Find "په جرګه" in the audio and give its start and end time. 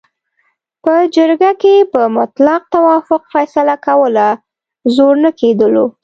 0.83-1.51